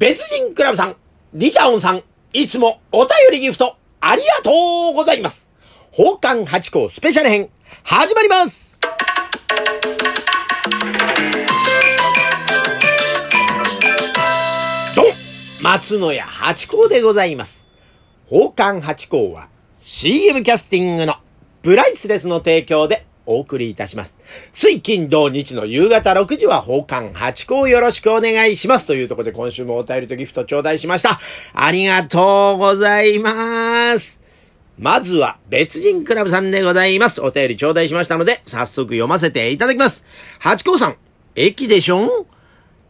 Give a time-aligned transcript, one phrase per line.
[0.00, 0.96] 別人クラブさん、
[1.34, 2.02] リカオンさん、
[2.32, 4.50] いつもお便りギフト、ありがと
[4.92, 5.50] うございます。
[5.94, 7.50] 宝冠八甲スペシャル編、
[7.82, 8.80] 始まります
[14.96, 15.06] どん
[15.60, 17.66] 松野屋八甲でございます。
[18.30, 19.48] 宝冠八甲は
[19.80, 21.16] CM キャスティングの
[21.60, 24.18] プライスレスの提供でお送りいたします。
[24.52, 28.86] 水金土日の夕方6時は奉還8個よろしくお願いします。
[28.86, 31.20] というところで今週もお便りとギフト頂戴しました。
[31.54, 34.20] ありがとうございます。
[34.78, 37.20] まずは別人クラブさんでございます。
[37.20, 40.02] お便り頂戴しましたので、早速読ませていただきます。
[40.38, 40.96] 八甲さん、
[41.36, 42.26] 駅でしょ？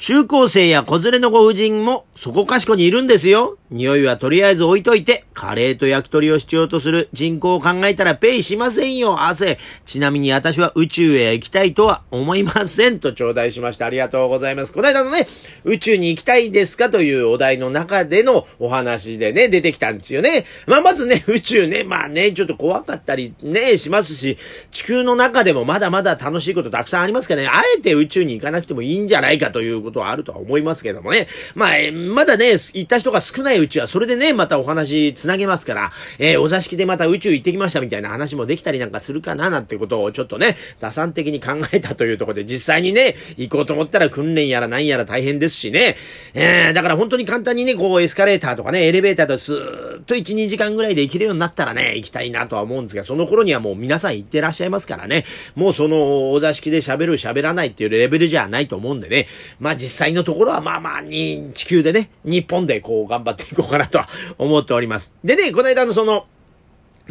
[0.00, 3.58] 中高生や子連れのご婦人もそこかしこにいるんですよ。
[3.70, 9.58] 匂いはとりあえず置いといて、カレーと焼き鳥を必要とする人口を考えたらペイしませんよ、汗。
[9.84, 12.98] ちなみに私は宇宙へ行きたいとは思いません。
[12.98, 13.86] と頂戴しました。
[13.86, 14.72] ありがとうございます。
[14.72, 15.26] この間のね、
[15.64, 20.46] 宇宙に行きたいですかというお題の中でのお話でね、出てきたんですよね。
[20.66, 24.38] まあ、まずね、宇宙ね、まあね、ちょっと怖かったりね、しますし、
[24.70, 31.26] 地球の中でもまだまだ楽しいことたくさんありますからね、あえて宇宙に行かなくてもいいんじゃないかということことはあるとは思いますけどもね。
[31.54, 45.96] まあ、まだね、行った人が少ないうちは、それでね、またお話つなげますから、えー、お座敷でまた宇宙行ってきましたみたいな話もできたりなんかするかな、なんてことをちょっとね、打算的に考えたというところで、実際にね、行こうと思ったら訓練やら何やら大変ですしね。
[46.34, 55.24] えー、だから本当に簡単にね、こう、エスカレーターとかね、エレベーターとスーッと1、2時間ぐらいで行けるようになったらね、行きたいなとは思うんですが、その頃にはもう皆さん行ってらっしゃいますからね、
[55.54, 59.26] もうその、お座敷で喋る喋らないっていうレベルじゃないと思うんでね、
[59.58, 65.12] まあ実際のところはまあまあに、地球でね、日本でこう頑張っていこうかなとは思っております。
[65.24, 66.26] でね、この間のその、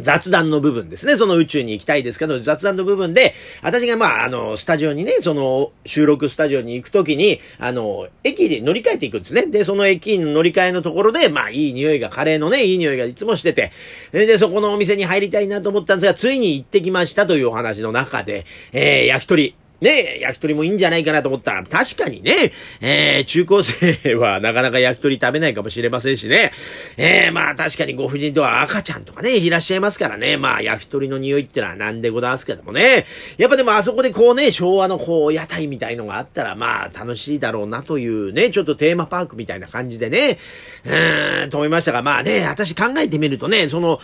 [0.02, 1.16] 雑談の部分ですね。
[1.16, 9.46] その宇宙に行きたいですけど、雑談の部分で、私がまあ、あの、スタジオにね、その、収録スタジオに行くときに、あの、駅で乗り換えていくんですね。
[9.46, 13.72] で、その駅の乗り換えのところで、まあ、いい匂いが、カレーのね、いい匂いがいつもしてて、
[14.12, 21.52] で、そこのお店に入りたいなと思ったんですが、ついに行ってきましたというお話の中で、えー、焼き鳥、ねえ、焼き鳥もいいんじゃないかなと思った。
[21.52, 26.52] ら、確かにね、えー、中高生はなかなか焼き鳥食べないかもしれませんしね、
[26.96, 33.06] えー、まあ確かにご婦人とは赤ちゃんとかね、いらっしゃいますからね、まあ焼き鳥の匂いってのはなんでございますけどもね、
[33.38, 40.38] やっぱでもあそこでこうね、昭和のこう、屋台みたいのがあったら、まあ楽しいだろうなというね、ちょっとテーマパークみたいな感じでね、
[40.84, 44.00] うーん、と思いましたが、まあね、私考えてみるとね、その、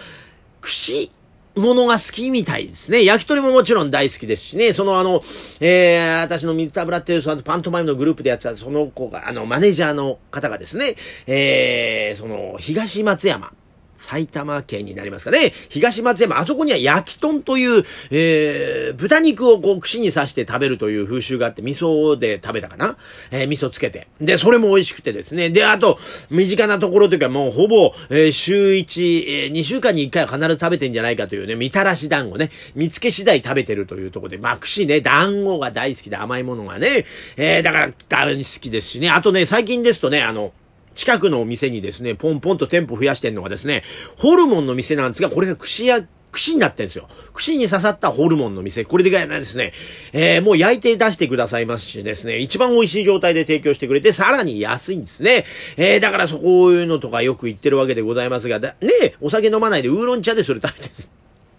[0.61, 1.11] 串、
[1.57, 3.05] ものが好きみたいですね。
[3.05, 5.23] 焼き鳥ももちろん大好きですしね、そのあの、
[5.61, 10.97] えー、私の水田ブラっていうそのパントマイムのグループでやってたその子が、あの、マネージャーの方がですね、
[11.27, 13.53] えー、その、東松山、
[13.99, 15.53] 埼玉県になりますかね。
[15.69, 22.97] 東松山、あそこには焼き豚という、えー、豚肉をこう串に刺して食べるという風習があって、味噌で食べたかな
[23.31, 24.09] えー、味噌つけて。
[24.21, 25.51] で、それも美味しくてですね。
[25.51, 25.99] で、あと、
[26.31, 32.51] 身近なところというかもうほぼ、えー、週1、えー、2週間に1回は必ず食べてんじゃないかというね、みたらし団子ね。
[32.75, 37.07] 見つけ次第食べてるというところで、まあ、串ね、団子が大好きで甘いものがね。
[37.37, 39.11] えー、だから、大好きですしね。
[39.11, 40.53] あとね、最近ですとね、あの、
[40.97, 43.85] 近くのお店にですね、ポンポンと店舗増やしてんのがですね、
[44.17, 47.09] ホルモンの店なんですが、これが串や、串になってんですよ。
[47.33, 48.85] 串に刺さったホルモンの店。
[48.85, 49.73] これでがですね、
[50.13, 55.45] えー、もう焼いて出してくださいますしですね、一番美味しい状態で提供してくれて、さらに安いんですね。
[55.77, 58.75] えー、だからそこういうのとかよく言ってるわけでございますが、ね、
[59.21, 61.09] お酒飲まないでウーロン茶でそれ食べてる。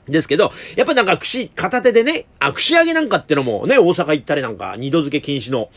[0.07, 5.69] ですけど、やっぱなんか串、片手でね、あ、串揚げなんかってのもね、大阪行ったりなんか、二度漬け禁止の。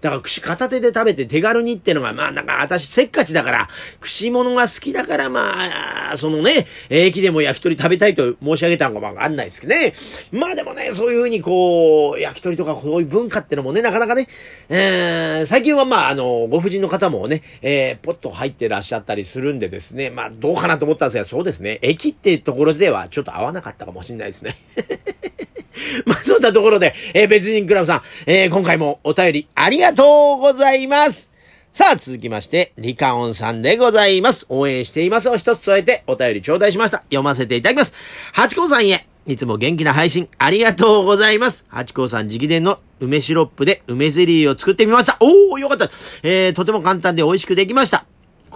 [0.00, 3.68] だから串片手で食べて手軽にってのが、まあなんか私せっかちだから、
[4.00, 9.94] 串物が好きだから、まあ、そのね、駅でも焼き鳥食べたいと申し上げたのかわかんないですけどね。
[10.32, 14.28] まあでもね、そういうふうにこう、焼き鳥とかこういう文化ってのもね、なかなかね、
[14.68, 24.56] えー、最近はまああの、ご婦人の方もね、えー、ポッと入ってらっしゃったりするんでですね、まあどうかなと思ったんですが、そうですね、駅ってところではちょっと合わなかったったかもしんないですね。
[26.04, 31.30] まあ、そんなところで、えー、別人クラブさん、えー、今回もお便りありがとうございます。
[31.72, 34.46] さあ、続きまして、リカオンさんでございます。
[34.48, 36.98] 応援していますを一つ添えてお便り頂戴しました。
[37.04, 37.94] 読ませていただきます。
[38.32, 41.66] ハチ公さんへ、いつも元気な配信ありがとうございます。
[41.68, 45.18] ハチ公さん直伝の梅シロップで梅ゼリーを作ってみました。
[45.20, 45.90] おー、よかった。
[46.22, 48.06] えー、とても簡単で美味しくできました。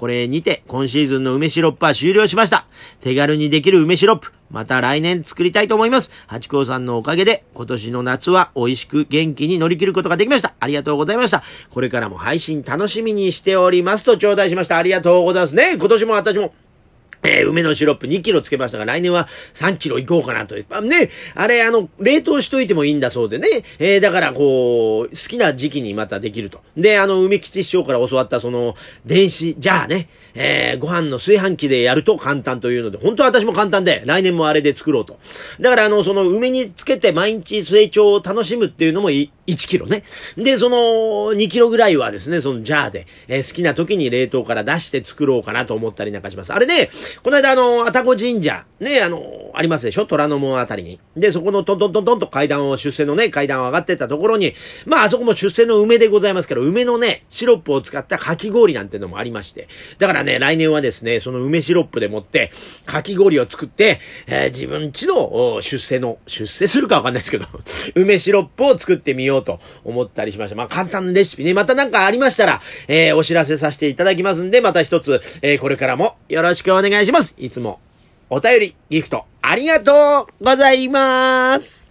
[0.03, 2.67] これにて、今シーズンの梅シロップは終了しました。
[3.03, 4.33] 手軽にできる梅シロップ。
[4.51, 6.11] また来年作りたいと思います。
[6.27, 10.55] 八甲さんのおかげで、今年の夏は美味しく元気に乗り切ることができました。
[10.59, 11.45] ありがとうございました。
[11.71, 14.77] これからも配信楽しみにしておりますと頂戴しました。
[14.77, 15.77] ありがとうございますね。
[15.79, 16.53] 今年も私も
[17.25, 20.57] えー、梅のシロップ2キロつけましたが、来年は3キロいこうかなと。
[20.71, 23.63] あね、あれ、あの、冷凍しといてもいいんだそうでね。
[23.79, 26.61] えー、だから、こう、好きな時期にまたできると。
[26.77, 28.75] で、あの、梅吉師匠から教わったその、
[29.07, 35.19] 電子、じゃあね、えー、ご飯の炊飯器でやると簡単というので、本当は私も簡単で、来年もあれで作ろうと。
[35.61, 39.31] だから、あの、その、梅につけて毎日成長を楽しむっていうのも1
[39.69, 40.05] キロね。
[40.37, 40.77] で、その、
[41.35, 46.53] 2キロぐらいはですね、その、ジャーで、えー、好きな時に冷凍から出して作ろうかなと思ったりなんかします。
[46.53, 46.91] あれね、
[47.23, 50.07] この間、あの、愛宕神社、ね、あの、ありますでしょ？
[50.07, 50.99] 虎ノ門あたりに。
[51.17, 54.55] で、そこのトントントントンと階段を、出世のね、階段を上がってったところに、
[54.87, 59.69] まあ、あそこも出世の梅でございますけど、梅のね、シロップを使ったかき氷なんてのもありまして。
[59.99, 62.51] だからね、来年はですね、その梅シロップでもって、
[62.87, 67.47] かき氷を作って、えー、自分ちの出世の、出世するかわかんないですけど、
[67.95, 70.57] 梅シロップを作ってみようと思ったりしました。
[70.57, 77.35] まあ、簡単なレシピね、またなんかありましたら、えー、お知らせさせていただきますんで、また一つ、えー、これからもよろしくお願いします願いします。
[77.37, 77.81] いつも
[78.31, 81.82] お便り、ギフト、ありがとうございます。